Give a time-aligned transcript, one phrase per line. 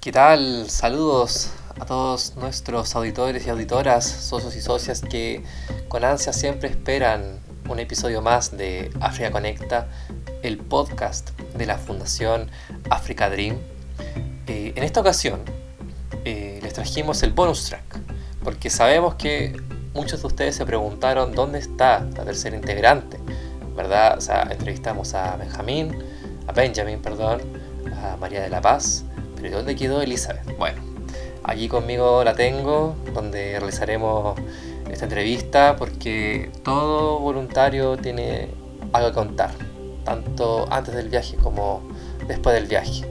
[0.00, 0.68] ¿Qué tal?
[0.68, 5.44] Saludos a todos nuestros auditores y auditoras, socios y socias que
[5.86, 7.38] con ansia siempre esperan
[7.68, 9.86] un episodio más de África Conecta,
[10.42, 12.50] el podcast de la Fundación
[12.90, 13.56] Africa Dream.
[14.46, 15.40] Eh, en esta ocasión
[16.24, 17.82] eh, les trajimos el bonus track,
[18.42, 19.60] porque sabemos que
[19.94, 23.18] muchos de ustedes se preguntaron dónde está la tercera integrante,
[23.76, 24.16] ¿verdad?
[24.16, 25.96] O sea, entrevistamos a Benjamín,
[26.46, 27.42] a Benjamin, perdón,
[28.02, 29.04] a María de la Paz,
[29.36, 30.56] pero ¿dónde quedó Elizabeth?
[30.56, 30.80] Bueno,
[31.44, 34.38] allí conmigo la tengo, donde realizaremos
[34.90, 38.48] esta entrevista, porque todo voluntario tiene
[38.92, 39.50] algo que contar,
[40.08, 41.82] tanto antes del viaje como
[42.26, 43.04] después del viaje.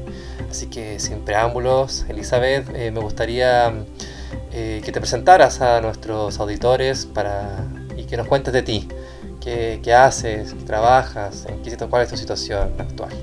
[0.50, 3.72] Así que sin preámbulos, Elizabeth, eh, me gustaría
[4.52, 8.88] eh, que te presentaras a nuestros auditores para, y que nos cuentes de ti.
[9.42, 10.54] ¿Qué, haces?
[10.54, 11.46] ¿Qué trabajas?
[11.48, 13.14] ¿En qué, ¿Cuál es tu situación actual?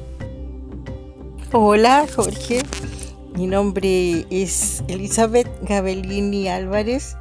[1.52, 2.62] Hola Jorge,
[3.34, 7.18] mi nombre es Elizabeth Gabellini Álvarez,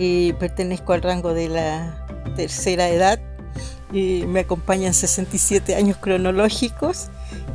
[0.00, 3.20] y pertenezco al rango de la tercera edad,
[3.92, 7.08] y me acompañan 67 años cronológicos.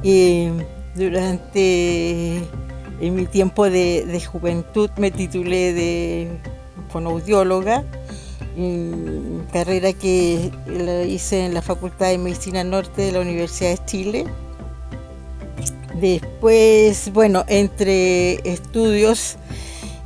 [0.04, 0.50] Y
[0.96, 2.42] durante
[3.02, 6.28] en mi tiempo de, juventud me titulé de
[6.90, 7.84] fonoaudióloga,
[9.52, 14.26] carrera que la hice en la Facultad de Medicina Norte de la Universidad de Chile.
[16.00, 19.38] Después, bueno, entre estudios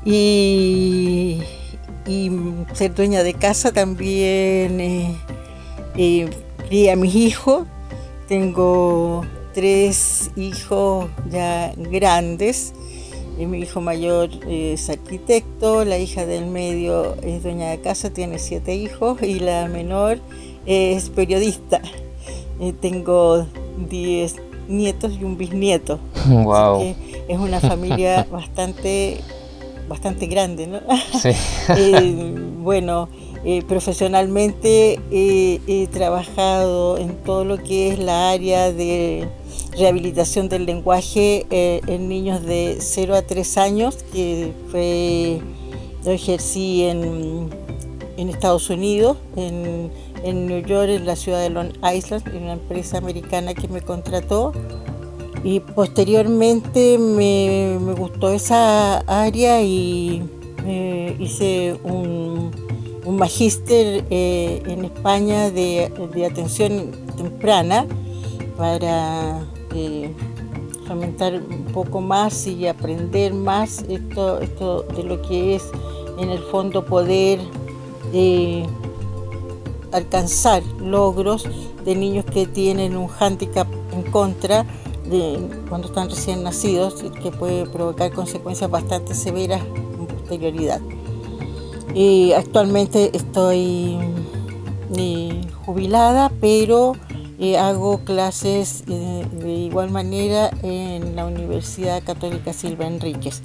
[0.05, 1.41] y,
[2.73, 5.15] ser dueña de casa también eh,
[5.99, 6.29] eh,
[6.67, 7.67] crié a mis hijos.
[8.29, 12.73] Tengo tres hijos ya grandes.
[13.37, 18.75] Mi hijo mayor es arquitecto, la hija del medio es dueña de casa, tiene siete
[18.75, 20.19] hijos y la menor
[20.65, 21.81] es periodista.
[22.81, 23.45] tengo
[23.89, 24.35] diez
[24.67, 25.99] nietos y un bisnieto.
[26.27, 26.95] Wow.
[27.27, 29.21] es una familia bastante,
[29.87, 30.79] bastante grande, ¿no?
[31.21, 31.31] Sí.
[31.77, 33.07] Eh, bueno,
[33.45, 39.27] eh, profesionalmente he trabajado en todo lo que es la área de
[39.79, 45.41] rehabilitación del lenguaje eh, en niños de 0 a 3 años, que fue,
[46.05, 47.49] lo ejercí en,
[48.17, 49.91] en Estados Unidos, en,
[50.23, 53.81] en, New York, en la ciudad de Long Island, en una empresa americana que me
[53.81, 54.51] contrató.
[55.43, 60.21] Y posteriormente me, me gustó esa área y
[60.65, 62.51] eh, hice un,
[63.05, 65.91] un magíster eh, en España de,
[66.29, 67.85] atención temprana
[68.57, 69.41] para
[69.73, 70.13] eh,
[70.87, 75.63] fomentar un poco más y aprender más esto, esto de lo que es
[76.17, 77.39] en el fondo poder
[78.13, 78.65] eh,
[79.91, 81.47] alcanzar logros
[81.85, 84.65] de niños que tienen un hándicap en contra
[85.09, 85.39] de
[85.69, 90.81] cuando están recién nacidos que puede provocar consecuencias bastante severas en posterioridad.
[91.93, 93.97] Y actualmente estoy
[94.95, 96.93] eh, jubilada, pero
[97.57, 103.41] hago clases eh, de igual manera en la Universidad Católica Silva Enríquez.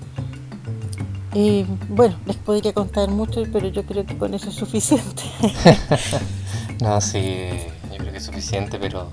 [1.88, 5.22] Bueno, les podría contar mucho, pero yo creo que con eso es suficiente.
[6.80, 7.48] no, sí,
[7.90, 9.10] yo creo que es suficiente, pero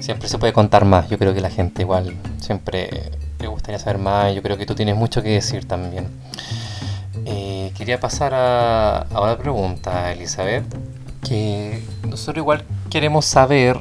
[0.00, 1.10] siempre se puede contar más.
[1.10, 4.34] Yo creo que la gente igual siempre le gustaría saber más.
[4.34, 6.08] Yo creo que tú tienes mucho que decir también.
[7.82, 10.62] Quería pasar a, a una pregunta, Elizabeth,
[11.20, 13.76] que nosotros igual queremos saber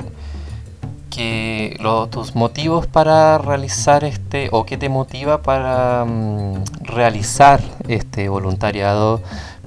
[1.12, 1.78] que
[2.10, 9.22] tus motivos para realizar este o qué te motiva para mm, realizar este voluntariado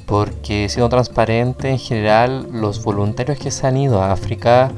[0.04, 4.72] porque siendo transparente en general los voluntarios que se han ido a África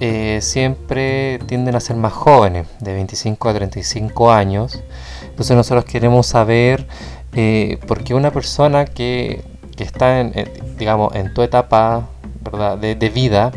[0.00, 4.82] eh, siempre tienden a ser más jóvenes de 25 a 35 años.
[5.22, 6.86] Entonces nosotros queremos saber
[7.34, 9.44] eh, por qué una persona que,
[9.78, 10.32] está en,
[10.78, 12.08] digamos en tu etapa
[12.40, 12.78] ¿verdad?
[12.78, 13.50] De, vida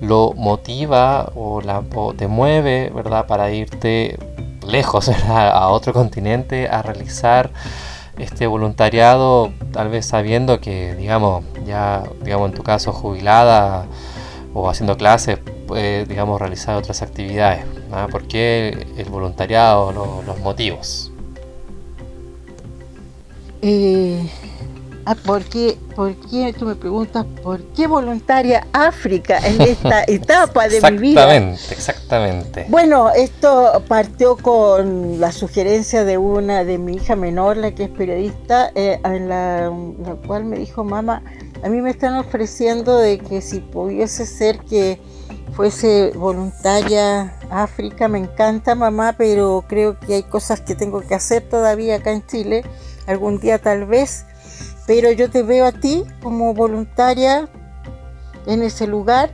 [0.00, 1.84] lo motiva o, la,
[2.16, 3.26] te mueve, ¿verdad?
[3.26, 4.18] Para irte
[4.66, 7.52] lejos a otro continente a realizar
[8.18, 13.86] este voluntariado, tal vez sabiendo que, digamos, ya, digamos, en tu caso jubilada
[14.54, 17.64] o haciendo clases, puedes, digamos, realizar otras actividades.
[18.10, 19.92] ¿Por qué el voluntariado,
[20.26, 21.07] los motivos?
[23.62, 24.22] Eh,
[25.10, 30.68] Ah, ¿por qué, ¿Por qué tú me preguntas por qué voluntaria África en esta etapa
[30.68, 31.34] de mi vida?
[31.34, 32.66] Exactamente, exactamente.
[32.68, 37.88] Bueno, esto partió con la sugerencia de una de mi hija menor, la que es
[37.88, 39.72] periodista, eh, en la,
[40.04, 41.22] la cual me dijo, mamá,
[41.62, 45.00] a mí me están ofreciendo de que si pudiese ser que
[45.54, 51.48] fuese voluntaria África, me encanta mamá, pero creo que hay cosas que tengo que hacer
[51.48, 52.62] todavía acá en Chile,
[53.08, 54.24] algún día tal vez
[54.88, 57.46] pero yo te veo a ti como voluntaria
[58.46, 59.30] en ese lugar.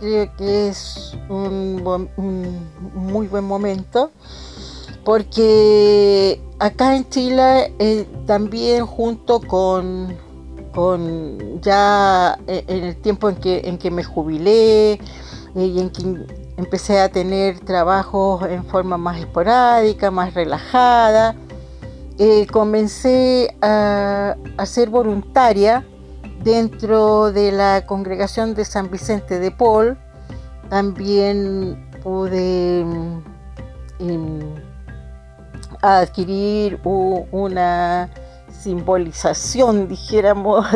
[0.00, 1.80] Creo que es un,
[2.94, 4.10] muy buen momento
[5.04, 10.18] porque acá en Chile eh, también junto con,
[11.62, 14.98] ya eh, en el tiempo en que, en que me jubilé eh,
[15.54, 21.36] y en que empecé a tener trabajos en forma más esporádica, más relajada,
[22.22, 24.36] eh, comencé a,
[24.66, 25.86] ser voluntaria
[26.44, 29.96] dentro de la congregación de San Vicente de Paul.
[30.68, 32.84] También pude
[34.00, 34.54] mm,
[35.80, 38.10] adquirir una
[38.52, 40.66] simbolización, dijéramos,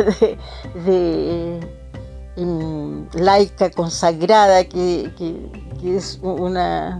[0.83, 1.59] de,
[2.37, 5.11] mm, laica consagrada, que,
[5.83, 6.99] es una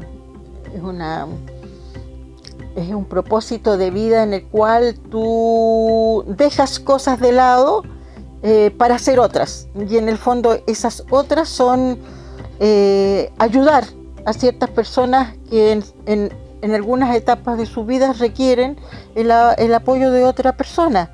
[2.76, 7.84] es un propósito de vida en el cual tú dejas cosas de lado
[8.44, 9.70] eh, para hacer otras.
[9.90, 11.98] Y en el fondo esas otras son
[12.60, 13.86] eh, ayudar
[14.26, 16.32] a ciertas personas que en,
[16.74, 18.78] algunas etapas de su vida requieren
[19.14, 19.32] el,
[19.74, 21.12] apoyo de otra persona.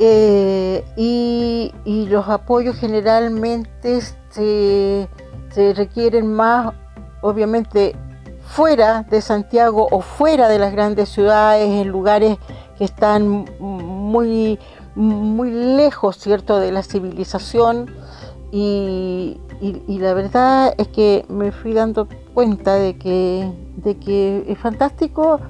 [0.00, 1.72] Eh, y,
[2.08, 4.00] los apoyos generalmente
[4.30, 5.08] se,
[5.50, 6.74] se requieren más,
[7.20, 7.96] obviamente,
[8.48, 12.38] fuera de Santiago o fuera de las grandes ciudades, en lugares
[12.76, 14.58] que están muy,
[14.94, 17.90] muy lejos, ¿cierto?, de la civilización.
[18.50, 19.38] Y,
[19.88, 25.40] la verdad es que me fui dando cuenta de que, de que es fantástico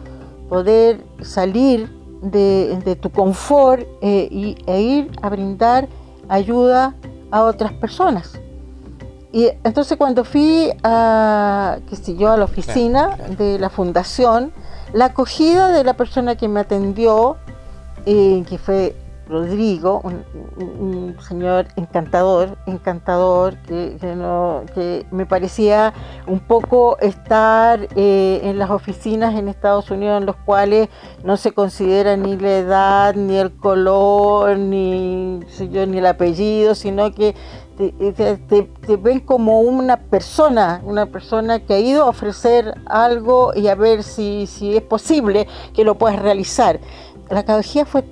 [0.48, 1.90] poder salir
[2.22, 5.88] de, tu confort eh, e ir a brindar
[6.28, 6.94] ayuda
[7.30, 8.40] a otras personas.
[9.32, 14.52] Y entonces cuando fui a, qué yo, a la oficina de la fundación,
[14.92, 17.36] la acogida de la persona que me atendió,
[18.06, 18.96] eh, que fue
[19.28, 23.96] Rodrigo, un, señor encantador, encantador, que,
[24.74, 25.92] que, me parecía
[26.26, 30.88] un poco estar eh, en las oficinas en Estados Unidos en los cuales
[31.24, 35.40] no se considera ni la edad, ni el color, ni,
[35.70, 37.34] yo, ni el apellido, sino que
[37.78, 43.76] te, ven como una persona, una persona que ha ido a ofrecer algo y a
[43.76, 46.80] ver si, si es posible que lo puedas realizar.
[47.30, 48.04] La acogida fue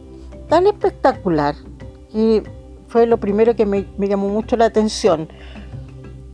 [0.49, 1.57] tan espectacular
[2.13, 2.45] que
[2.89, 5.29] fue lo primero que me, llamó mucho la atención.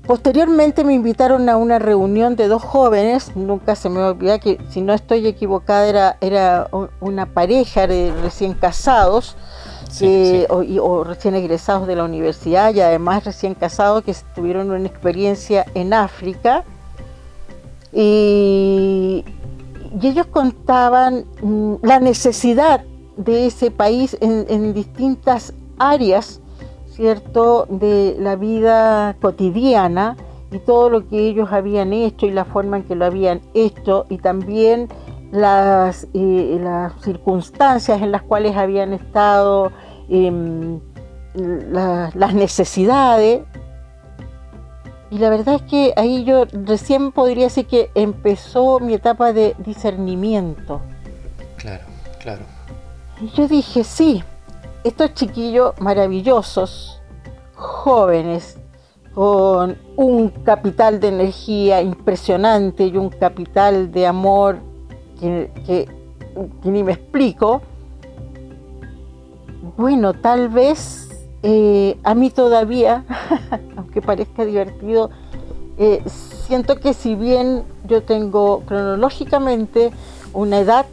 [0.07, 4.83] Posteriormente me invitaron a una reunión de dos jóvenes, nunca se me olvida que si
[4.83, 6.69] no estoy equivocada era, era
[7.01, 9.37] una pareja de recién casados,
[10.49, 15.93] o, recién egresados de la universidad y además recién casados que tuvieron una experiencia en
[15.93, 16.65] África.
[17.93, 19.25] Y,
[20.03, 22.83] ellos contaban mm, la necesidad
[23.17, 26.41] de ese país en, distintas áreas,
[26.91, 30.17] ¿cierto?, de la vida cotidiana
[30.51, 34.07] y todo lo que ellos habían hecho y la forma en que lo habían hecho
[34.09, 34.89] y también
[35.33, 39.73] las, eh, las circunstancias en las cuales habían estado,
[40.09, 40.79] em,
[41.35, 43.41] las necesidades.
[45.11, 49.57] Y la verdad es que ahí yo recién podría decir que empezó mi etapa de
[49.59, 50.81] discernimiento.
[51.57, 51.85] Claro,
[52.21, 52.43] claro.
[53.21, 54.23] Y yo dije, sí,
[54.85, 57.01] estos chiquillos maravillosos,
[57.55, 58.59] jóvenes,
[59.15, 64.72] con un capital de energía impresionante y un capital de amor
[65.23, 65.89] que,
[66.65, 67.63] ni me explico,
[69.77, 71.09] bueno, tal vez
[71.43, 73.05] eh, a mí todavía,
[73.77, 75.11] aunque parezca divertido,
[75.79, 79.91] eh, siento que si bien yo tengo cronológicamente
[80.33, 80.87] una edad,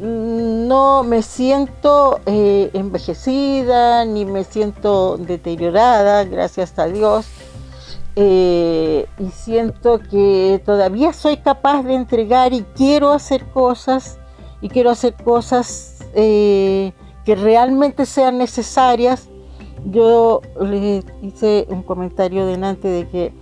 [0.00, 7.26] no me siento eh, envejecida ni me siento deteriorada, gracias a Dios.
[8.14, 14.18] Eh, y siento que todavía soy capaz de entregar y quiero hacer cosas
[14.60, 16.92] y quiero hacer cosas eh,
[17.24, 19.28] que realmente sean necesarias.
[19.86, 23.32] Yo les hice un comentario delante de que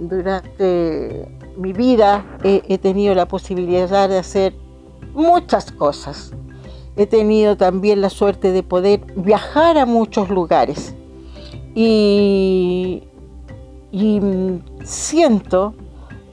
[0.00, 4.54] durante mi vida he, tenido la posibilidad de hacer
[5.12, 6.32] muchas cosas
[6.96, 10.94] he tenido también la suerte de poder viajar a muchos lugares
[11.74, 13.02] y,
[14.84, 15.74] siento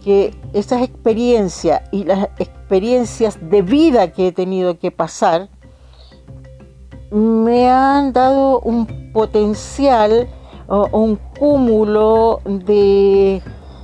[0.03, 5.49] que esas experiencias y las experiencias de vida que he tenido que pasar
[7.11, 10.27] me han dado un potencial
[10.67, 13.41] o un cúmulo de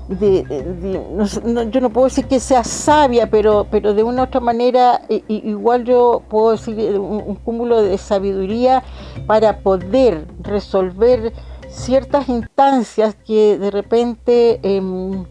[0.09, 5.83] yo no puedo decir que sea sabia, pero, pero de una u otra manera igual
[5.83, 8.83] yo puedo decir eh, un, cúmulo de sabiduría
[9.25, 11.33] para poder resolver
[11.77, 15.25] ciertas instancias que de repente em,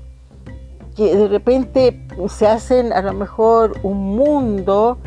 [0.97, 4.99] que de repente se hacen a lo mejor un mundo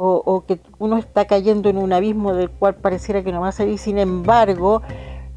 [0.00, 3.52] o, que uno está cayendo en un abismo del cual pareciera que no va a
[3.52, 4.80] salir, sin embargo,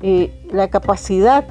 [0.02, 1.48] eh, la capacidad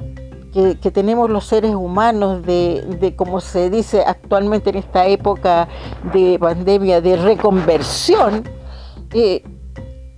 [0.53, 5.67] que, tenemos los seres humanos de, como se dice actualmente en esta época
[6.13, 8.43] de pandemia, de reconversión,
[9.13, 9.43] eh,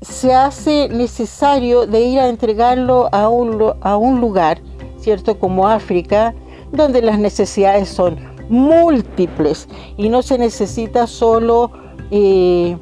[0.04, 4.60] se hace necesario de ir a entregarlo a un, a un lugar,
[4.98, 5.40] ¿cierto?
[5.40, 6.34] Como África,
[6.72, 8.18] donde las necesidades son
[8.50, 9.68] múltiples
[9.98, 11.72] y no se necesita solo
[12.12, 12.78] eh,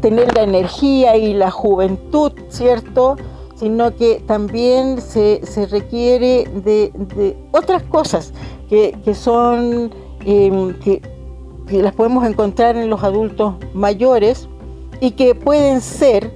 [0.00, 3.16] tener la energía y la juventud, ¿cierto?
[3.58, 8.32] sino que también se, requiere de, otras cosas
[8.68, 9.90] que, son,
[10.24, 11.02] em, que,
[11.70, 14.48] las podemos encontrar en los adultos mayores
[15.00, 16.32] y que pueden ser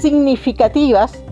[0.00, 1.22] significativas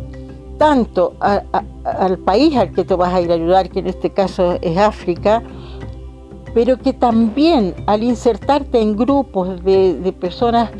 [0.58, 4.56] tanto al país al que te vas a ir a ayudar, que en este caso
[4.62, 5.42] es África,
[6.54, 10.70] pero que también al insertarte en grupos de, de personas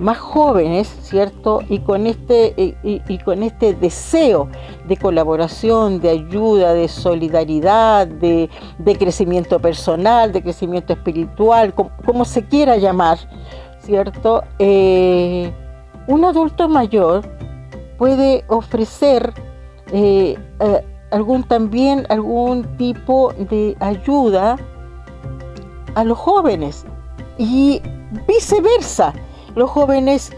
[0.00, 1.60] más jóvenes, ¿cierto?
[1.68, 4.48] Y con este, y, con este deseo
[4.88, 8.48] de colaboración, de ayuda, de solidaridad, de,
[8.98, 13.18] crecimiento personal, de crecimiento espiritual, como, se quiera llamar,
[13.80, 14.42] ¿cierto?
[14.58, 15.52] Eh,
[16.06, 17.22] un adulto mayor
[17.98, 19.32] puede ofrecer
[19.92, 20.36] eh,
[21.10, 24.56] algún también algún tipo de ayuda
[25.94, 26.84] a los jóvenes
[27.38, 27.82] y
[28.26, 29.12] viceversa
[29.54, 30.32] los jóvenes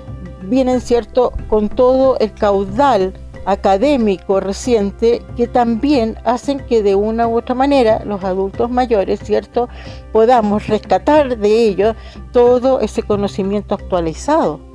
[0.44, 3.12] vienen, ¿cierto?, con todo el caudal
[3.44, 9.68] académico reciente que también hacen que de una u otra manera los adultos mayores, ¿cierto?,
[10.12, 11.96] podamos rescatar de ellos
[12.32, 14.71] todo ese conocimiento actualizado.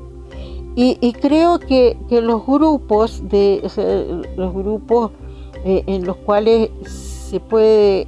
[0.79, 3.63] Y, creo que, los grupos de
[4.35, 5.09] los grupos
[5.65, 8.07] eh, en los cuales se puede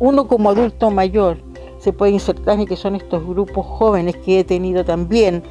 [0.00, 1.38] uno como adulto mayor
[1.78, 5.42] se puede insertar y que son estos grupos jóvenes que he tenido también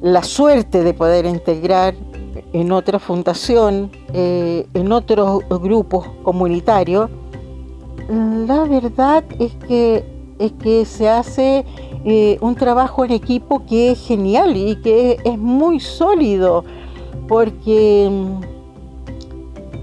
[0.00, 1.94] la suerte de poder integrar
[2.52, 7.08] en otra fundación, eh, en otros grupos comunitarios,
[8.08, 10.04] la verdad es que,
[10.40, 11.64] es que se hace
[12.04, 16.64] eh, un trabajo en equipo que es genial y que es, muy sólido,
[17.28, 18.10] porque,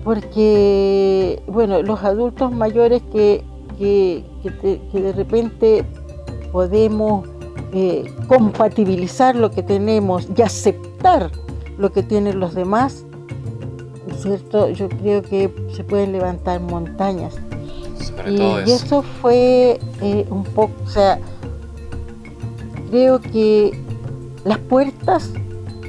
[0.04, 3.44] porque bueno, los adultos mayores que,
[3.78, 4.24] que
[4.94, 5.86] de repente
[6.52, 7.26] podemos
[7.72, 11.30] eh, compatibilizar lo que tenemos y aceptar
[11.78, 13.06] lo que tienen los demás,
[14.18, 14.70] ¿cierto?
[14.70, 17.36] Yo creo que se pueden levantar montañas.
[18.28, 19.04] y, eso.
[19.22, 21.20] fue eh, un poco, o sea,
[22.90, 23.72] creo que
[24.46, 25.32] las puertas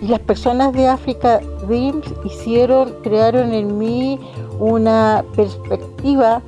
[0.03, 4.19] y las personas de África Dreams hicieron, crearon en mí
[4.59, 6.43] una perspectiva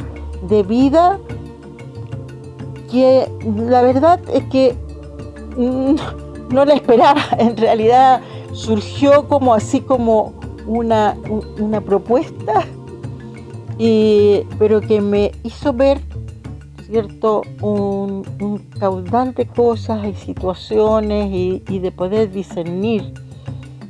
[0.49, 1.19] de vida
[2.91, 4.75] que la verdad es que
[5.57, 8.21] no la esperaba, en realidad
[8.53, 10.35] surgió como así como
[10.67, 11.17] una,
[11.85, 12.67] propuesta,
[14.59, 15.99] pero que me hizo ver
[16.93, 18.23] cierto un,
[18.79, 23.15] caudal de cosas y situaciones y, de poder discernir,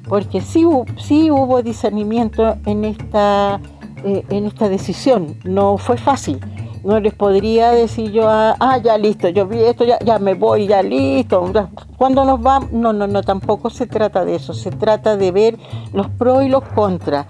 [0.08, 0.64] porque sí,
[0.98, 3.60] sí hubo discernimiento en esta,
[4.04, 6.38] eh, en esta decisión, no fue fácil
[6.84, 10.34] no les podría decir yo, ah, ah, ya listo, yo vi esto, ya, ya me
[10.34, 11.52] voy, ya listo.
[11.96, 15.58] Cuando nos vamos, no, no, no, tampoco se trata de eso, se trata de ver
[15.92, 17.26] los pros y los contras.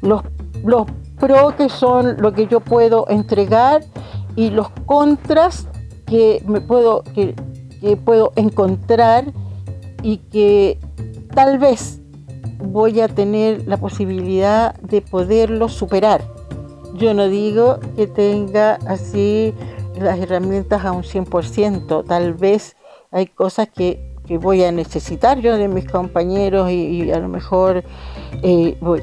[0.00, 0.22] Los,
[0.64, 0.86] los
[1.20, 3.82] pros que son lo que yo puedo entregar
[4.36, 5.68] y los contras
[6.06, 7.34] que me puedo, que,
[7.80, 9.32] que puedo encontrar
[10.02, 10.78] y que
[11.34, 12.00] tal vez
[12.58, 16.22] voy a tener la posibilidad de poderlo superar.
[16.94, 19.52] Yo no digo que tenga así
[19.98, 22.76] las herramientas a un 100%, tal vez
[23.10, 27.84] hay cosas que, voy a necesitar yo de mis compañeros y, a lo mejor
[28.42, 29.02] eh, voy,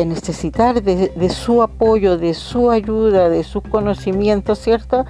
[0.00, 5.04] a necesitar de, su apoyo, de su ayuda, de sus conocimientos, ¿cierto?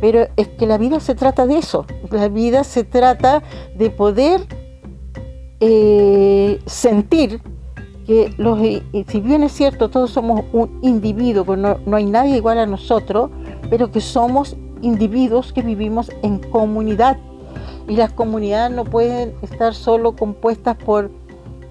[0.00, 3.42] Pero es que la vida se trata de eso, la vida se trata
[3.74, 4.42] de poder
[5.60, 7.40] eh, sentir
[8.06, 12.36] que los, si bien es cierto, todos somos un individuo, pues no, no hay nadie
[12.36, 13.30] igual a nosotros,
[13.68, 17.18] pero que somos individuos que vivimos en comunidad.
[17.88, 21.10] Y las comunidades no pueden estar solo compuestas por,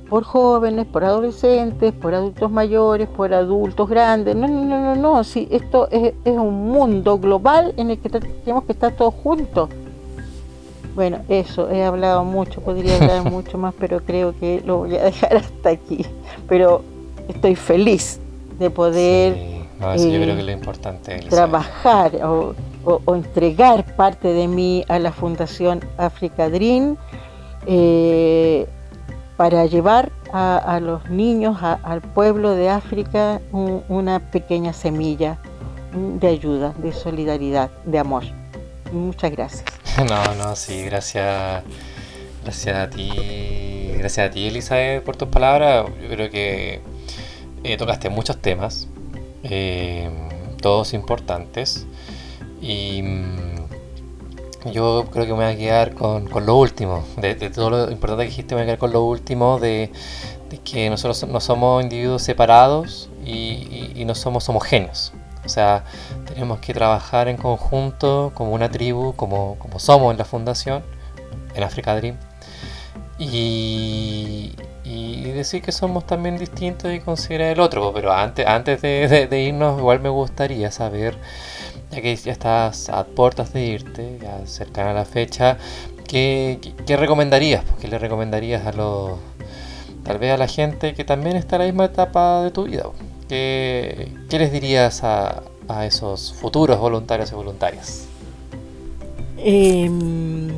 [0.10, 4.36] por jóvenes, por adolescentes, por adultos mayores, por adultos grandes.
[4.36, 5.24] No, no, no, no, no.
[5.24, 9.70] Sí, esto es, es un mundo global en el que tenemos que estar todos juntos.
[10.96, 15.04] Bueno, eso, he hablado mucho, podría hablar mucho más, pero creo que lo voy a
[15.04, 16.04] dejar hasta aquí.
[16.50, 16.82] Pero
[17.28, 18.20] estoy feliz
[18.58, 19.58] de poder eh,
[21.30, 22.56] trabajar o,
[23.08, 26.98] entregar parte de mí a la Fundación Africa Dream
[27.66, 28.68] eh,
[29.36, 35.40] para llevar a, los niños, al pueblo de África, una pequeña semilla
[35.94, 38.24] de ayuda, de solidaridad, de amor.
[38.92, 39.64] Muchas gracias.
[39.98, 41.64] No, no, sí, gracias.
[42.44, 43.92] Gracias a ti.
[43.98, 45.88] Gracias a ti, Elizabeth, por tus palabras.
[46.02, 46.82] Yo creo que
[47.64, 48.88] eh, tocaste muchos temas,
[49.44, 50.10] eh,
[50.62, 51.88] todos importantes.
[52.62, 57.04] Y mm, yo creo que me voy a quedar con, lo último.
[57.18, 59.92] De, todo lo importante que dijiste, me voy a quedar con lo último de,
[60.64, 65.14] que nosotros no somos individuos separados y, y no somos homogéneos.
[65.48, 65.86] O sea,
[66.28, 70.84] tenemos que trabajar en conjunto como una tribu, como, como somos en la fundación,
[71.56, 72.18] en Africa Dream.
[73.18, 74.54] Y,
[75.34, 77.94] decir que somos también distintos y considerar el otro.
[77.94, 81.16] Pero antes, antes de, irnos, igual me gustaría saber,
[81.92, 85.58] ya que ya estás a puertas de irte, ya cercana a la fecha,
[86.08, 87.64] ¿qué, recomendarías?
[87.64, 89.20] Pues, ¿Qué le recomendarías a los,
[90.04, 92.86] tal vez a la gente que también está en la misma etapa de tu vida?
[93.28, 95.44] ¿Qué, les dirías a,
[95.86, 98.06] esos futuros voluntarios y voluntarias?
[99.38, 100.50] Em,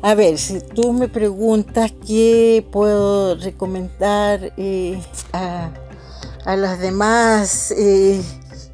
[0.00, 4.98] a ver, si tú me preguntas qué puedo recomendar eh,
[5.32, 5.70] a,
[6.56, 8.22] las demás eh,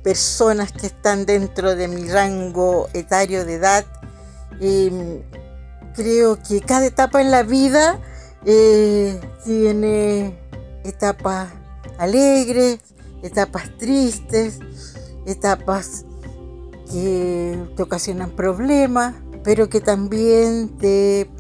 [0.02, 3.84] personas que están dentro de mi rango etario de edad,
[4.60, 5.22] em,
[5.94, 8.00] creo que cada etapa en la vida
[8.44, 10.38] eh, tiene
[10.84, 11.50] etapas
[11.98, 12.80] alegres,
[13.22, 14.58] etapas tristes,
[15.26, 16.04] etapas
[16.90, 21.30] que te ocasionan problemas, pero que también te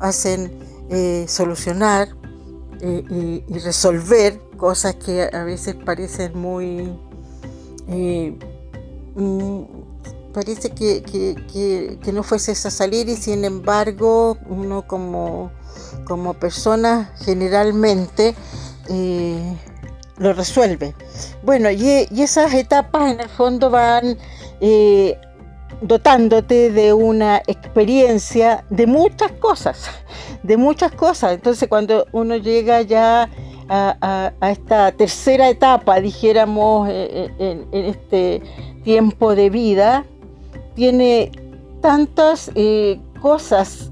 [0.00, 0.58] hacen
[0.90, 2.08] eh, solucionar
[2.80, 6.98] eh, y, resolver cosas que a veces parecen muy...
[7.88, 8.38] Eh,
[9.14, 9.62] mm,
[10.32, 15.50] parece que, no fueses a salir y sin embargo uno como,
[16.04, 18.34] como persona generalmente
[20.18, 20.94] lo resuelve.
[21.42, 24.18] Bueno, y, esas etapas en el fondo van
[24.60, 25.18] eh,
[25.80, 29.90] dotándote de una experiencia de muchas cosas,
[30.42, 31.32] de muchas cosas.
[31.32, 33.28] Entonces cuando uno llega ya
[33.68, 38.42] a, esta tercera etapa, dijéramos, eh, eh, en, este
[38.84, 40.04] tiempo de vida,
[40.74, 41.32] tiene
[41.80, 42.50] tantas
[43.20, 43.90] cosas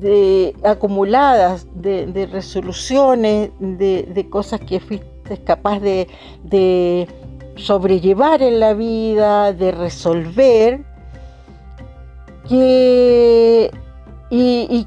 [0.00, 7.08] de, acumuladas de, resoluciones, de, de, cosas que fuiste capaz de,
[7.56, 10.84] sobrellevar en la vida, de resolver,
[12.48, 13.70] y,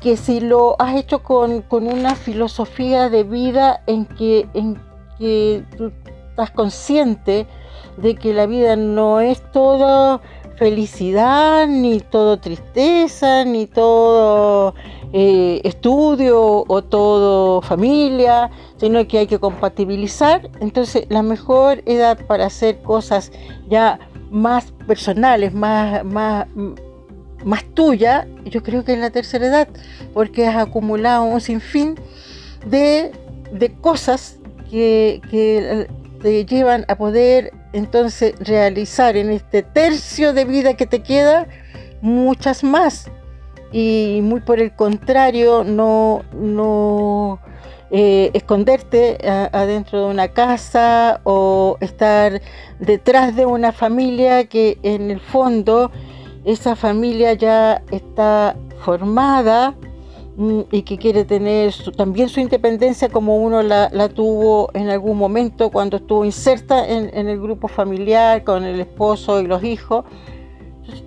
[0.02, 4.80] que si lo has hecho con, una filosofía de vida en que, en
[5.18, 5.92] que tú
[6.30, 7.46] estás consciente
[7.98, 10.22] de que la vida no es todo
[10.56, 14.76] felicidad, ni todo tristeza, ni todo
[15.14, 20.50] eh, estudio o todo familia, sino que hay que compatibilizar.
[20.60, 23.32] Entonces la mejor edad para hacer cosas
[23.70, 26.46] ya más personales, más, más,
[27.44, 29.68] más tuya, yo creo que es la tercera edad,
[30.14, 31.96] porque has acumulado un sinfín
[32.66, 33.12] de,
[33.52, 34.38] de cosas
[34.70, 35.88] que, que
[36.22, 41.48] te llevan a poder entonces realizar en este tercio de vida que te queda
[42.02, 43.10] muchas más.
[43.72, 47.40] Y muy por el contrario, no, no
[47.92, 49.18] eh, esconderte
[49.52, 52.42] adentro de una casa o estar
[52.80, 55.92] detrás de una familia que en el fondo
[56.46, 59.76] esa familia ya está formada
[60.38, 65.70] mm, y que quiere tener también su independencia como uno la, tuvo en algún momento
[65.70, 70.06] cuando estuvo inserta en, en, el grupo familiar con el esposo y los hijos.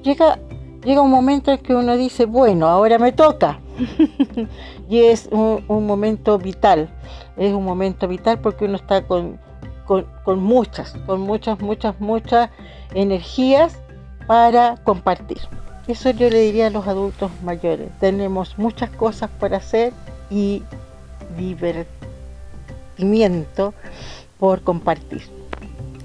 [0.02, 0.38] llega
[0.84, 3.60] llega un momento en que uno dice, bueno, ahora me toca.
[4.88, 6.90] y es un, momento vital,
[7.36, 9.38] es un momento vital porque uno está con,
[10.26, 12.50] muchas, con muchas, muchas, muchas
[12.94, 13.81] energías
[14.26, 15.40] para compartir.
[15.88, 17.88] Eso yo le diría a los adultos mayores.
[17.98, 19.92] Tenemos muchas cosas por hacer
[20.30, 20.62] y
[21.36, 23.74] divertimiento
[24.38, 25.22] por compartir.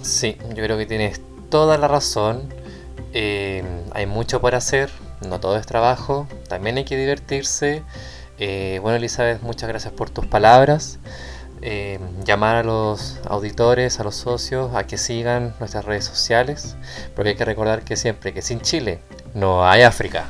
[0.01, 2.53] Sí, yo creo que tienes toda la razón.
[3.13, 4.89] Eh, hay mucho por hacer,
[5.27, 7.84] no todo es trabajo, también hay que divertirse.
[8.39, 10.99] Eh, bueno, Elizabeth, muchas gracias por tus palabras.
[11.61, 16.77] Eh, llamar a los auditores, a los socios, a que sigan nuestras redes sociales,
[17.15, 18.99] porque hay que recordar que siempre que sin Chile
[19.33, 20.29] no hay África.